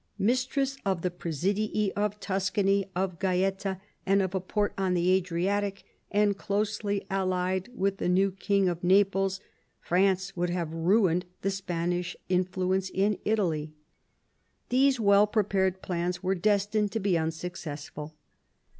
[0.31, 5.83] "Mistress of the presidii of Tuscany, of Gaeta, and of a port on the Adriatic,
[6.09, 9.39] and closely allied with the new king of Naples,
[9.79, 13.73] France would have ruined the Spanish influence in Italy."
[14.65, 18.15] ^ These well prepared plans were destined to be un successful.